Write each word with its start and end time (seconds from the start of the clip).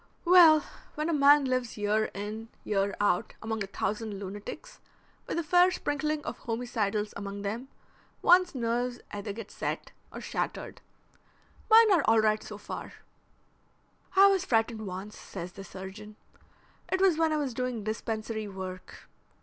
"Well, 0.25 0.61
when 0.95 1.09
a 1.09 1.13
man 1.13 1.45
lives 1.45 1.77
year 1.77 2.05
in 2.15 2.49
year 2.63 2.95
out 2.99 3.35
among 3.39 3.63
a 3.63 3.67
thousand 3.67 4.17
lunatics, 4.17 4.79
with 5.27 5.37
a 5.37 5.43
fair 5.43 5.69
sprinkling 5.69 6.25
of 6.25 6.39
homicidals 6.39 7.13
among 7.15 7.43
them, 7.43 7.67
one's 8.23 8.55
nerves 8.55 8.99
either 9.11 9.31
get 9.31 9.51
set 9.51 9.91
or 10.11 10.19
shattered. 10.19 10.81
Mine 11.69 11.91
are 11.91 12.03
all 12.07 12.17
right 12.19 12.41
so 12.41 12.57
far." 12.57 12.93
"I 14.15 14.25
was 14.25 14.43
frightened 14.43 14.87
once," 14.87 15.15
says 15.19 15.51
the 15.51 15.63
surgeon. 15.63 16.15
"It 16.91 16.99
was 16.99 17.19
when 17.19 17.31
I 17.31 17.37
was 17.37 17.53
doing 17.53 17.83
dispensary 17.83 18.47
work. 18.47 19.07